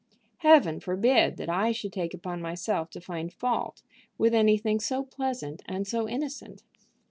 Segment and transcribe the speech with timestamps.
[0.39, 3.83] Heaven forbid that I should take upon myself to find fault
[4.17, 6.63] with anything so pleasant and so innocent!